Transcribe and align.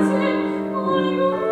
Lord. 0.00 1.47